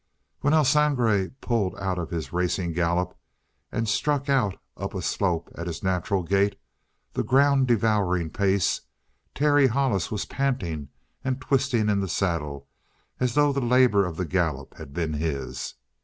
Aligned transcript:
When 0.39 0.55
El 0.55 0.65
Sangre 0.65 1.29
pulled 1.41 1.75
out 1.77 1.99
of 1.99 2.09
his 2.09 2.33
racing 2.33 2.73
gallop 2.73 3.15
and 3.71 3.87
struck 3.87 4.29
out 4.29 4.59
up 4.75 4.95
a 4.95 5.01
slope 5.03 5.51
at 5.53 5.67
his 5.67 5.83
natural 5.83 6.23
gait, 6.23 6.59
the 7.13 7.21
ground 7.21 7.67
devouring 7.67 8.31
pace, 8.31 8.81
Terry 9.35 9.67
Hollis 9.67 10.09
was 10.09 10.25
panting 10.25 10.89
and 11.23 11.39
twisting 11.39 11.87
in 11.87 11.99
the 11.99 12.07
saddle 12.09 12.67
as 13.19 13.35
though 13.35 13.53
the 13.53 13.61
labor 13.61 14.03
of 14.03 14.17
the 14.17 14.25
gallop 14.25 14.73
had 14.77 14.91
been 14.91 15.13
his. 15.13 15.75